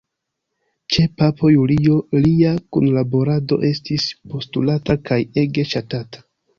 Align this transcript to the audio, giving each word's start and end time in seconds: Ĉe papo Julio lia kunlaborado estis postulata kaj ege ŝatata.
Ĉe 0.95 1.05
papo 1.21 1.51
Julio 1.57 1.99
lia 2.25 2.55
kunlaborado 2.79 3.63
estis 3.73 4.09
postulata 4.35 5.01
kaj 5.11 5.25
ege 5.47 5.73
ŝatata. 5.75 6.31